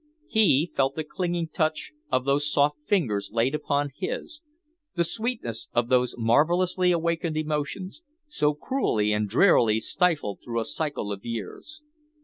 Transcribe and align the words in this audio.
He 0.27 0.71
felt 0.75 0.95
the 0.95 1.03
clinging 1.03 1.49
touch 1.49 1.91
of 2.11 2.25
those 2.25 2.51
soft 2.51 2.79
fingers 2.87 3.29
laid 3.31 3.53
upon 3.53 3.91
his, 3.95 4.41
the 4.95 5.03
sweetness 5.03 5.67
of 5.73 5.89
those 5.89 6.15
marvellously 6.17 6.91
awakened 6.91 7.37
emotions, 7.37 8.01
so 8.27 8.55
cruelly 8.55 9.13
and 9.13 9.29
drearily 9.29 9.79
stifled 9.79 10.39
through 10.43 10.59
a 10.59 10.65
cycle 10.65 11.11
of 11.11 11.23
years. 11.23 11.81